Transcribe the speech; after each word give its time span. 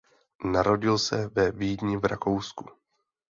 Narodil 0.45 0.97
se 0.97 1.27
ve 1.27 1.51
Vídni 1.51 1.97
v 1.97 2.05
Rakousku. 2.05 2.65